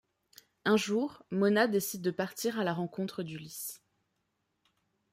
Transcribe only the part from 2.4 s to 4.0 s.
à la rencontre d’Ulysse.